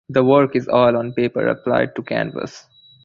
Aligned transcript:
The 0.09 0.23
work 0.23 0.55
is 0.55 0.67
oil 0.67 0.97
on 0.97 1.13
paper 1.13 1.47
applied 1.49 1.95
to 1.95 2.01
canvas. 2.01 2.65